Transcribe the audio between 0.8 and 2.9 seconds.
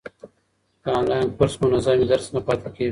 که انلاین کورس منظم وي، درس نه پاته کېږي.